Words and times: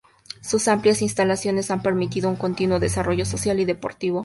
Sus 0.41 0.67
amplias 0.67 1.03
instalaciones 1.03 1.69
han 1.69 1.83
permitido 1.83 2.27
un 2.27 2.35
continuo 2.35 2.79
desarrollo 2.79 3.23
social 3.23 3.59
y 3.59 3.65
deportivo. 3.65 4.19